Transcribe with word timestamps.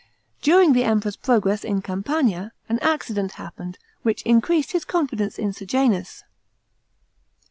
During 0.41 0.73
the 0.73 0.83
Emperor's 0.83 1.15
progress 1.15 1.63
in 1.63 1.83
Campania, 1.83 2.53
an 2.67 2.79
accident 2.79 3.33
happened, 3.33 3.77
which 4.01 4.23
increased 4.23 4.71
his 4.71 4.83
confidence 4.83 5.37
in 5.37 5.53
Sejanus. 5.53 6.23